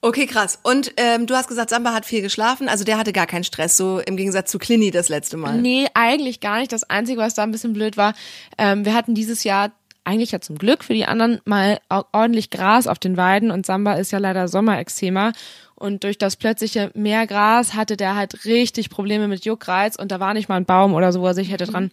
Okay, 0.00 0.26
krass. 0.26 0.58
Und 0.62 0.92
ähm, 0.98 1.26
du 1.26 1.34
hast 1.34 1.48
gesagt, 1.48 1.70
Samba 1.70 1.94
hat 1.94 2.04
viel 2.04 2.20
geschlafen, 2.20 2.68
also 2.68 2.84
der 2.84 2.98
hatte 2.98 3.14
gar 3.14 3.26
keinen 3.26 3.44
Stress, 3.44 3.78
so 3.78 4.00
im 4.00 4.18
Gegensatz 4.18 4.50
zu 4.50 4.58
Clini 4.58 4.90
das 4.90 5.08
letzte 5.08 5.38
Mal. 5.38 5.62
Nee, 5.62 5.86
eigentlich 5.94 6.40
gar 6.40 6.58
nicht. 6.58 6.72
Das 6.72 6.84
Einzige, 6.84 7.20
was 7.20 7.32
da 7.32 7.42
ein 7.42 7.52
bisschen 7.52 7.72
blöd 7.72 7.96
war, 7.96 8.12
ähm, 8.58 8.84
wir 8.84 8.92
hatten 8.92 9.14
dieses 9.14 9.44
Jahr 9.44 9.72
eigentlich 10.04 10.32
ja 10.32 10.40
zum 10.40 10.56
Glück 10.58 10.84
für 10.84 10.94
die 10.94 11.06
anderen 11.06 11.40
mal 11.44 11.78
ordentlich 12.12 12.50
Gras 12.50 12.86
auf 12.86 12.98
den 12.98 13.16
Weiden 13.16 13.50
und 13.50 13.66
Samba 13.66 13.94
ist 13.94 14.12
ja 14.12 14.18
leider 14.18 14.48
Sommerexzema. 14.48 15.32
Und 15.74 16.04
durch 16.04 16.18
das 16.18 16.36
plötzliche 16.36 16.90
mehr 16.94 17.26
Gras 17.26 17.74
hatte 17.74 17.96
der 17.96 18.14
halt 18.14 18.44
richtig 18.44 18.90
Probleme 18.90 19.28
mit 19.28 19.44
Juckreiz 19.44 19.96
und 19.96 20.12
da 20.12 20.20
war 20.20 20.34
nicht 20.34 20.48
mal 20.48 20.56
ein 20.56 20.66
Baum 20.66 20.94
oder 20.94 21.12
so, 21.12 21.20
wo 21.20 21.26
er 21.26 21.34
sich 21.34 21.50
hätte 21.50 21.66
dran 21.66 21.90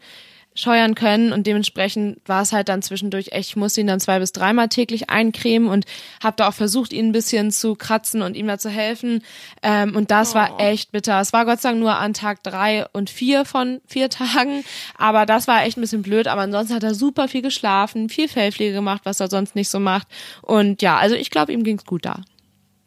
scheuern 0.53 0.95
können 0.95 1.31
und 1.31 1.47
dementsprechend 1.47 2.19
war 2.25 2.41
es 2.41 2.51
halt 2.51 2.67
dann 2.67 2.81
zwischendurch 2.81 3.29
echt, 3.31 3.51
ich 3.51 3.55
musste 3.55 3.79
ihn 3.79 3.87
dann 3.87 4.01
zwei 4.01 4.19
bis 4.19 4.33
dreimal 4.33 4.67
täglich 4.67 5.09
eincremen 5.09 5.69
und 5.69 5.85
habe 6.21 6.35
da 6.35 6.49
auch 6.49 6.53
versucht, 6.53 6.91
ihn 6.91 7.07
ein 7.07 7.11
bisschen 7.13 7.51
zu 7.51 7.75
kratzen 7.75 8.21
und 8.21 8.35
ihm 8.35 8.47
da 8.47 8.57
zu 8.57 8.69
helfen 8.69 9.23
ähm, 9.63 9.95
und 9.95 10.11
das 10.11 10.31
oh. 10.31 10.35
war 10.35 10.59
echt 10.59 10.91
bitter. 10.91 11.21
Es 11.21 11.31
war 11.31 11.45
Gott 11.45 11.61
sei 11.61 11.69
Dank 11.69 11.79
nur 11.79 11.95
an 11.95 12.13
Tag 12.13 12.43
drei 12.43 12.85
und 12.91 13.09
vier 13.09 13.45
von 13.45 13.79
vier 13.87 14.09
Tagen, 14.09 14.65
aber 14.97 15.25
das 15.25 15.47
war 15.47 15.63
echt 15.63 15.77
ein 15.77 15.81
bisschen 15.81 16.01
blöd, 16.01 16.27
aber 16.27 16.41
ansonsten 16.41 16.75
hat 16.75 16.83
er 16.83 16.95
super 16.95 17.29
viel 17.29 17.41
geschlafen, 17.41 18.09
viel 18.09 18.27
Fellpflege 18.27 18.73
gemacht, 18.73 19.01
was 19.05 19.19
er 19.19 19.29
sonst 19.29 19.55
nicht 19.55 19.69
so 19.69 19.79
macht 19.79 20.07
und 20.41 20.81
ja, 20.81 20.97
also 20.97 21.15
ich 21.15 21.29
glaube, 21.29 21.53
ihm 21.53 21.63
ging's 21.63 21.85
gut 21.85 22.05
da. 22.05 22.21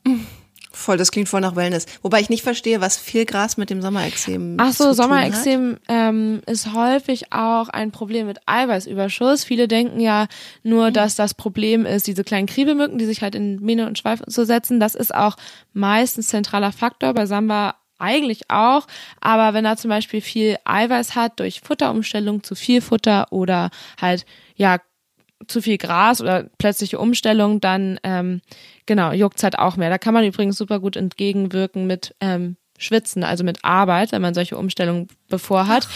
Voll, 0.74 0.96
das 0.96 1.12
klingt 1.12 1.28
voll 1.28 1.40
nach 1.40 1.54
Wellness. 1.54 1.86
Wobei 2.02 2.20
ich 2.20 2.28
nicht 2.28 2.42
verstehe, 2.42 2.80
was 2.80 2.96
viel 2.96 3.24
Gras 3.24 3.56
mit 3.56 3.70
dem 3.70 3.80
Sommerexem 3.80 4.56
Ach 4.58 4.72
so, 4.72 4.92
Sommerexem 4.92 5.78
ähm, 5.88 6.42
ist 6.46 6.74
häufig 6.74 7.32
auch 7.32 7.68
ein 7.68 7.92
Problem 7.92 8.26
mit 8.26 8.40
Eiweißüberschuss. 8.46 9.44
Viele 9.44 9.68
denken 9.68 10.00
ja 10.00 10.26
nur, 10.62 10.88
mhm. 10.88 10.92
dass 10.92 11.14
das 11.14 11.34
Problem 11.34 11.86
ist, 11.86 12.06
diese 12.06 12.24
kleinen 12.24 12.46
Kriebelmücken, 12.46 12.98
die 12.98 13.04
sich 13.04 13.22
halt 13.22 13.34
in 13.34 13.60
Mähne 13.60 13.86
und 13.86 13.98
Schweif 13.98 14.22
zu 14.26 14.44
setzen. 14.44 14.80
Das 14.80 14.94
ist 14.94 15.14
auch 15.14 15.36
meistens 15.72 16.28
zentraler 16.28 16.72
Faktor. 16.72 17.14
Bei 17.14 17.26
Samba 17.26 17.76
eigentlich 17.98 18.50
auch, 18.50 18.86
aber 19.20 19.54
wenn 19.54 19.64
er 19.64 19.76
zum 19.76 19.88
Beispiel 19.88 20.20
viel 20.20 20.56
Eiweiß 20.64 21.14
hat 21.14 21.38
durch 21.38 21.60
Futterumstellung 21.60 22.42
zu 22.42 22.56
viel 22.56 22.80
Futter 22.80 23.28
oder 23.30 23.70
halt 24.00 24.26
ja 24.56 24.78
zu 25.46 25.60
viel 25.60 25.78
Gras 25.78 26.20
oder 26.20 26.44
plötzliche 26.58 26.98
Umstellung, 26.98 27.60
dann 27.60 27.98
ähm, 28.02 28.40
genau, 28.86 29.12
juckt's 29.12 29.42
halt 29.42 29.58
auch 29.58 29.76
mehr. 29.76 29.90
Da 29.90 29.98
kann 29.98 30.14
man 30.14 30.24
übrigens 30.24 30.56
super 30.56 30.80
gut 30.80 30.96
entgegenwirken 30.96 31.86
mit 31.86 32.14
ähm, 32.20 32.56
Schwitzen, 32.78 33.22
also 33.24 33.44
mit 33.44 33.64
Arbeit, 33.64 34.12
wenn 34.12 34.22
man 34.22 34.34
solche 34.34 34.56
Umstellungen 34.56 35.08
bevor 35.28 35.68
hat. 35.68 35.88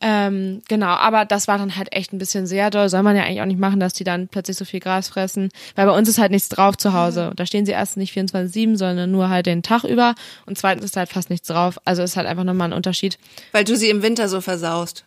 Ähm, 0.00 0.60
genau, 0.68 0.88
aber 0.88 1.24
das 1.24 1.48
war 1.48 1.56
dann 1.56 1.76
halt 1.76 1.94
echt 1.94 2.12
ein 2.12 2.18
bisschen 2.18 2.46
sehr 2.46 2.70
doll. 2.70 2.88
Soll 2.88 3.02
man 3.02 3.16
ja 3.16 3.22
eigentlich 3.22 3.40
auch 3.40 3.46
nicht 3.46 3.60
machen, 3.60 3.80
dass 3.80 3.94
die 3.94 4.04
dann 4.04 4.28
plötzlich 4.28 4.56
so 4.56 4.64
viel 4.64 4.80
Gras 4.80 5.08
fressen. 5.08 5.48
Weil 5.76 5.86
bei 5.86 5.96
uns 5.96 6.08
ist 6.08 6.18
halt 6.18 6.32
nichts 6.32 6.48
drauf 6.48 6.76
zu 6.76 6.92
Hause. 6.92 7.32
Da 7.36 7.46
stehen 7.46 7.64
sie 7.64 7.72
erst 7.72 7.96
nicht 7.96 8.14
24-7, 8.14 8.76
sondern 8.76 9.10
nur 9.10 9.28
halt 9.28 9.46
den 9.46 9.62
Tag 9.62 9.84
über. 9.84 10.14
Und 10.46 10.58
zweitens 10.58 10.84
ist 10.84 10.96
halt 10.96 11.08
fast 11.08 11.30
nichts 11.30 11.48
drauf. 11.48 11.78
Also 11.84 12.02
ist 12.02 12.16
halt 12.16 12.26
einfach 12.26 12.44
nochmal 12.44 12.68
ein 12.68 12.74
Unterschied. 12.74 13.18
Weil 13.52 13.64
du 13.64 13.76
sie 13.76 13.88
im 13.88 14.02
Winter 14.02 14.28
so 14.28 14.40
versaust. 14.40 15.04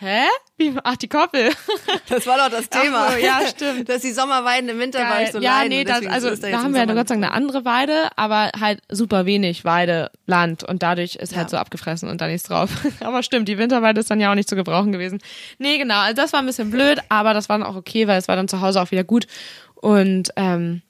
Hä? 0.00 0.26
Wie, 0.56 0.74
ach, 0.84 0.96
die 0.96 1.08
Koppel. 1.08 1.50
Das 2.08 2.26
war 2.26 2.38
doch 2.38 2.56
das 2.56 2.68
Thema. 2.68 3.10
So, 3.10 3.18
ja, 3.18 3.40
stimmt. 3.48 3.88
Dass 3.88 4.02
die 4.02 4.12
Sommerweiden 4.12 4.68
im 4.68 4.78
Winter 4.78 5.00
Geil. 5.00 5.30
so 5.32 5.40
Ja, 5.40 5.58
leiden. 5.58 5.68
nee, 5.70 5.84
das, 5.84 6.06
also 6.06 6.34
da, 6.34 6.50
da 6.50 6.62
haben 6.62 6.72
wir 6.72 6.80
ja 6.80 6.86
Gott 6.86 7.08
sei 7.08 7.16
Dank 7.16 7.24
eine 7.24 7.32
andere 7.32 7.64
Weide, 7.64 8.08
aber 8.16 8.50
halt 8.58 8.80
super 8.88 9.26
wenig 9.26 9.64
Weideland 9.64 10.64
und 10.64 10.82
dadurch 10.82 11.16
ist 11.16 11.36
halt 11.36 11.46
ja. 11.46 11.50
so 11.50 11.56
abgefressen 11.58 12.08
und 12.08 12.20
da 12.20 12.26
nichts 12.28 12.48
drauf. 12.48 12.70
aber 13.00 13.22
stimmt, 13.22 13.48
die 13.48 13.58
Winterweide 13.58 14.00
ist 14.00 14.10
dann 14.10 14.20
ja 14.20 14.30
auch 14.30 14.34
nicht 14.36 14.48
zu 14.48 14.56
gebrauchen 14.56 14.92
gewesen. 14.92 15.18
Nee, 15.58 15.78
genau, 15.78 15.98
also 15.98 16.14
das 16.14 16.32
war 16.32 16.40
ein 16.40 16.46
bisschen 16.46 16.70
blöd, 16.70 17.00
aber 17.08 17.34
das 17.34 17.48
war 17.48 17.58
dann 17.58 17.66
auch 17.66 17.76
okay, 17.76 18.06
weil 18.06 18.18
es 18.18 18.28
war 18.28 18.36
dann 18.36 18.48
zu 18.48 18.60
Hause 18.60 18.80
auch 18.80 18.90
wieder 18.90 19.04
gut 19.04 19.26
und 19.74 20.30
ähm, 20.36 20.82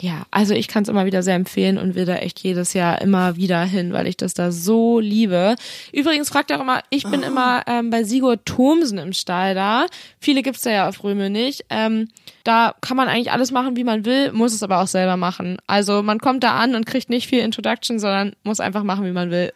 ja, 0.00 0.26
also 0.32 0.54
ich 0.54 0.66
kann 0.66 0.82
es 0.82 0.88
immer 0.88 1.06
wieder 1.06 1.22
sehr 1.22 1.36
empfehlen 1.36 1.78
und 1.78 1.94
will 1.94 2.04
da 2.04 2.16
echt 2.16 2.40
jedes 2.40 2.72
Jahr 2.72 3.00
immer 3.00 3.36
wieder 3.36 3.62
hin, 3.62 3.92
weil 3.92 4.08
ich 4.08 4.16
das 4.16 4.34
da 4.34 4.50
so 4.50 4.98
liebe. 4.98 5.54
Übrigens 5.92 6.30
fragt 6.30 6.52
auch 6.52 6.60
immer, 6.60 6.82
ich 6.90 7.04
bin 7.04 7.22
oh. 7.22 7.26
immer 7.26 7.62
ähm, 7.68 7.90
bei 7.90 8.02
Sigurd 8.02 8.44
Thomsen 8.44 8.98
im 8.98 9.12
Stall 9.12 9.54
da. 9.54 9.86
Viele 10.18 10.42
gibt's 10.42 10.62
da 10.62 10.70
ja 10.70 10.88
auf 10.88 11.04
Röme 11.04 11.30
nicht. 11.30 11.64
Ähm, 11.70 12.08
da 12.42 12.74
kann 12.80 12.96
man 12.96 13.08
eigentlich 13.08 13.30
alles 13.30 13.52
machen, 13.52 13.76
wie 13.76 13.84
man 13.84 14.04
will, 14.04 14.32
muss 14.32 14.52
es 14.52 14.64
aber 14.64 14.80
auch 14.80 14.88
selber 14.88 15.16
machen. 15.16 15.58
Also 15.68 16.02
man 16.02 16.18
kommt 16.18 16.42
da 16.42 16.56
an 16.56 16.74
und 16.74 16.86
kriegt 16.86 17.08
nicht 17.08 17.28
viel 17.28 17.40
Introduction, 17.40 18.00
sondern 18.00 18.34
muss 18.42 18.58
einfach 18.58 18.82
machen, 18.82 19.04
wie 19.04 19.12
man 19.12 19.30
will. 19.30 19.52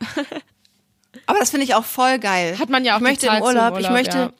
aber 1.26 1.40
das 1.40 1.50
finde 1.50 1.64
ich 1.64 1.74
auch 1.74 1.84
voll 1.84 2.20
geil. 2.20 2.56
Hat 2.60 2.68
man 2.68 2.84
ja 2.84 2.94
auch 2.94 2.98
ich 2.98 3.02
möchte 3.02 3.26
im 3.26 3.42
Urlaub, 3.42 3.72
Urlaub, 3.74 3.80
ich 3.80 3.90
möchte 3.90 4.32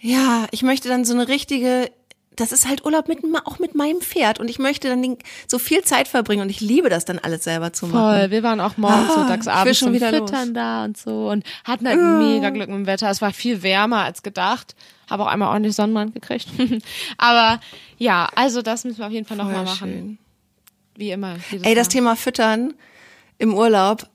ja. 0.00 0.42
ja, 0.42 0.46
ich 0.50 0.64
möchte 0.64 0.88
dann 0.88 1.04
so 1.04 1.14
eine 1.14 1.28
richtige 1.28 1.92
das 2.36 2.52
ist 2.52 2.66
halt 2.66 2.84
Urlaub 2.84 3.08
mit, 3.08 3.18
auch 3.44 3.58
mit 3.58 3.74
meinem 3.74 4.00
Pferd 4.00 4.40
und 4.40 4.48
ich 4.48 4.58
möchte 4.58 4.88
dann 4.88 5.16
so 5.46 5.58
viel 5.58 5.82
Zeit 5.82 6.08
verbringen 6.08 6.42
und 6.42 6.50
ich 6.50 6.60
liebe 6.60 6.88
das 6.88 7.04
dann 7.04 7.18
alles 7.18 7.44
selber 7.44 7.72
zu 7.72 7.86
machen. 7.86 8.20
Voll, 8.20 8.30
wir 8.30 8.42
waren 8.42 8.60
auch 8.60 8.76
morgens 8.76 9.10
ah, 9.10 9.22
mittags 9.22 9.48
abends 9.48 9.78
zum 9.78 9.92
Füttern 9.92 10.48
los. 10.48 10.52
da 10.54 10.84
und 10.84 10.96
so 10.96 11.28
und 11.28 11.44
hatten 11.64 11.86
halt 11.86 11.98
ja. 11.98 12.18
mega 12.18 12.50
Glück 12.50 12.68
mit 12.68 12.78
dem 12.78 12.86
Wetter. 12.86 13.10
Es 13.10 13.20
war 13.20 13.32
viel 13.32 13.62
wärmer 13.62 14.04
als 14.04 14.22
gedacht. 14.22 14.74
Habe 15.10 15.24
auch 15.24 15.28
einmal 15.28 15.48
ordentlich 15.48 15.76
Sonnenbrand 15.76 16.14
gekriegt. 16.14 16.48
Aber 17.18 17.60
ja, 17.98 18.28
also 18.34 18.62
das 18.62 18.84
müssen 18.84 18.98
wir 18.98 19.06
auf 19.06 19.12
jeden 19.12 19.26
Fall 19.26 19.36
nochmal 19.36 19.64
machen. 19.64 19.90
Schön. 19.90 20.18
Wie 20.96 21.10
immer. 21.10 21.36
Ey, 21.62 21.74
das 21.74 21.88
Thema 21.88 22.16
Füttern 22.16 22.74
im 23.38 23.54
Urlaub. 23.54 24.08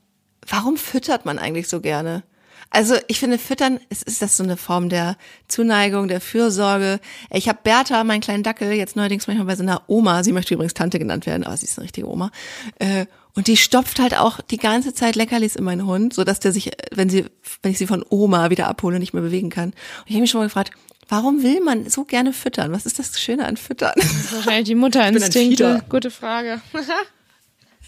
Warum 0.46 0.76
füttert 0.76 1.24
man 1.24 1.38
eigentlich 1.38 1.68
so 1.68 1.80
gerne? 1.80 2.24
Also 2.70 2.96
ich 3.06 3.18
finde, 3.18 3.38
Füttern, 3.38 3.80
ist, 3.88 4.02
ist 4.02 4.20
das 4.20 4.36
so 4.36 4.44
eine 4.44 4.56
Form 4.56 4.88
der 4.88 5.16
Zuneigung, 5.48 6.08
der 6.08 6.20
Fürsorge. 6.20 7.00
Ich 7.30 7.48
habe 7.48 7.58
Bertha, 7.62 8.04
meinen 8.04 8.20
kleinen 8.20 8.42
Dackel, 8.42 8.72
jetzt 8.72 8.96
neuerdings 8.96 9.26
manchmal 9.26 9.46
bei 9.46 9.56
so 9.56 9.62
einer 9.62 9.82
Oma, 9.86 10.22
sie 10.22 10.32
möchte 10.32 10.54
übrigens 10.54 10.74
Tante 10.74 10.98
genannt 10.98 11.26
werden, 11.26 11.44
aber 11.44 11.56
sie 11.56 11.66
ist 11.66 11.78
eine 11.78 11.84
richtige 11.84 12.08
Oma. 12.08 12.30
Äh, 12.78 13.06
und 13.34 13.46
die 13.46 13.56
stopft 13.56 14.00
halt 14.00 14.16
auch 14.16 14.40
die 14.40 14.56
ganze 14.56 14.92
Zeit 14.92 15.16
Leckerlis 15.16 15.56
in 15.56 15.64
meinen 15.64 15.86
Hund, 15.86 16.12
so 16.12 16.24
dass 16.24 16.40
der 16.40 16.52
sich, 16.52 16.72
wenn 16.92 17.08
sie, 17.08 17.24
wenn 17.62 17.72
ich 17.72 17.78
sie 17.78 17.86
von 17.86 18.04
Oma 18.08 18.50
wieder 18.50 18.66
abhole, 18.66 18.98
nicht 18.98 19.14
mehr 19.14 19.22
bewegen 19.22 19.48
kann. 19.48 19.70
Und 19.70 19.76
ich 20.06 20.14
habe 20.14 20.20
mich 20.22 20.30
schon 20.30 20.40
mal 20.40 20.46
gefragt, 20.46 20.72
Warum 21.10 21.42
will 21.42 21.62
man 21.62 21.88
so 21.88 22.04
gerne 22.04 22.34
füttern? 22.34 22.70
Was 22.70 22.84
ist 22.84 22.98
das 22.98 23.18
Schöne 23.18 23.46
an 23.46 23.56
Füttern? 23.56 23.94
Das 23.96 24.04
ist 24.04 24.34
wahrscheinlich 24.34 24.66
die 24.66 24.74
Mutterinstinkte. 24.74 25.82
Gute 25.88 26.10
Frage. 26.10 26.60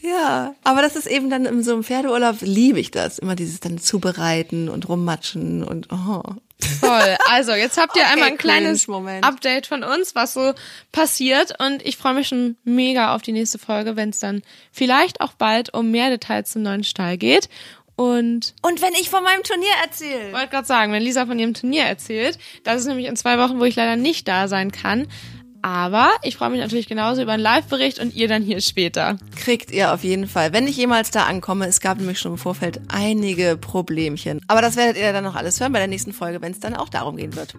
Ja, 0.03 0.55
aber 0.65 0.83
das 0.83 0.97
ist 0.97 1.07
eben 1.07 1.29
dann 1.29 1.45
in 1.45 1.63
so 1.63 1.73
einem 1.73 1.85
Pferdeurlaub 1.85 2.37
liebe 2.41 2.81
ich 2.81 2.91
das. 2.91 3.19
Immer 3.19 3.37
dieses 3.37 3.61
dann 3.61 3.79
zubereiten 3.79 4.69
und 4.69 4.89
rummatschen 4.89 5.63
und 5.63 5.89
oh. 5.93 6.23
Toll. 6.81 7.17
Also, 7.31 7.53
jetzt 7.53 7.79
habt 7.79 7.97
ihr 7.97 8.03
okay, 8.05 8.13
einmal 8.13 8.29
ein 8.29 8.39
kleines 8.39 8.87
Update 9.23 9.67
von 9.67 9.83
uns, 9.83 10.15
was 10.15 10.35
so 10.35 10.53
passiert. 10.93 11.55
Und 11.59 11.85
ich 11.85 11.97
freue 11.97 12.15
mich 12.15 12.29
schon 12.29 12.57
mega 12.65 13.15
auf 13.15 13.23
die 13.23 13.33
nächste 13.33 13.59
Folge, 13.59 13.97
wenn 13.97 14.11
es 14.11 14.19
dann 14.19 14.43
vielleicht 14.73 15.21
auch 15.21 15.33
bald 15.33 15.73
um 15.75 15.91
mehr 15.91 16.11
Details 16.11 16.53
zum 16.53 16.63
neuen 16.63 16.85
Stall 16.85 17.17
geht. 17.17 17.49
Und, 17.97 18.55
und 18.63 18.81
wenn 18.81 18.95
ich 18.95 19.11
von 19.11 19.23
meinem 19.23 19.43
Turnier 19.43 19.73
erzähle. 19.85 20.33
Wollte 20.33 20.49
gerade 20.49 20.67
sagen, 20.67 20.93
wenn 20.93 21.03
Lisa 21.03 21.27
von 21.27 21.39
ihrem 21.39 21.53
Turnier 21.53 21.85
erzählt, 21.85 22.39
das 22.65 22.81
ist 22.81 22.87
nämlich 22.87 23.07
in 23.07 23.17
zwei 23.17 23.37
Wochen, 23.39 23.61
wo 23.61 23.65
ich 23.65 23.77
leider 23.77 23.97
nicht 23.97 24.27
da 24.27 24.49
sein 24.49 24.73
kann. 24.73 25.07
Aber 25.63 26.11
ich 26.23 26.37
freue 26.37 26.51
mich 26.51 26.61
natürlich 26.61 26.89
genauso 26.89 27.23
über 27.23 27.33
einen 27.33 27.43
Live-Bericht 27.43 27.99
und 27.99 28.15
ihr 28.15 28.29
dann 28.29 28.43
hier 28.43 28.61
später. 28.61 29.19
Kriegt 29.37 29.71
ihr 29.71 29.93
auf 29.93 30.05
jeden 30.05 30.27
Fall. 30.27 30.53
Wenn 30.53 30.67
ich 30.67 30.77
jemals 30.77 31.11
da 31.11 31.25
ankomme, 31.25 31.67
es 31.67 31.81
gab 31.81 31.99
nämlich 31.99 32.19
schon 32.19 32.33
im 32.33 32.39
Vorfeld 32.39 32.81
einige 32.89 33.57
Problemchen. 33.57 34.41
Aber 34.49 34.63
das 34.63 34.77
werdet 34.77 34.97
ihr 34.97 35.13
dann 35.13 35.25
noch 35.25 35.37
alles 35.37 35.61
hören 35.61 35.73
bei 35.73 35.79
der 35.79 35.89
nächsten 35.89 36.13
Folge, 36.13 36.41
wenn 36.41 36.53
es 36.53 36.61
dann 36.61 36.75
auch 36.75 36.89
darum 36.89 37.17
gehen 37.17 37.37
wird. 37.37 37.55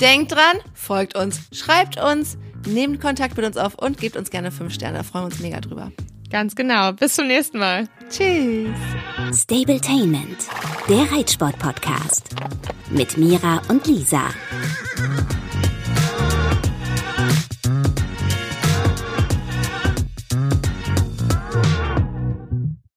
Denkt 0.00 0.32
dran, 0.32 0.56
folgt 0.74 1.16
uns, 1.16 1.40
schreibt 1.52 2.00
uns, 2.00 2.36
nehmt 2.66 3.00
Kontakt 3.00 3.36
mit 3.36 3.46
uns 3.46 3.56
auf 3.56 3.74
und 3.74 3.98
gebt 3.98 4.16
uns 4.16 4.30
gerne 4.30 4.50
fünf 4.50 4.74
Sterne. 4.74 4.98
Da 4.98 5.04
freuen 5.04 5.24
wir 5.24 5.26
uns 5.26 5.40
mega 5.40 5.60
drüber. 5.60 5.92
Ganz 6.30 6.54
genau. 6.54 6.92
Bis 6.92 7.14
zum 7.14 7.26
nächsten 7.26 7.58
Mal. 7.58 7.88
Tschüss. 8.10 8.70
Stabletainment, 9.34 10.38
der 10.88 11.12
Reitsport-Podcast. 11.12 12.34
Mit 12.90 13.18
Mira 13.18 13.60
und 13.68 13.86
Lisa. 13.86 14.30